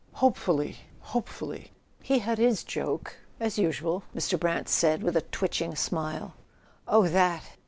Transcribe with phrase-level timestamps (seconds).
[0.13, 1.73] "Hopefully—hopefully.
[2.01, 4.39] He had his joke as usual," Mr.
[4.39, 6.33] Brant said with a twitching smile."
[6.87, 7.43] Oh, that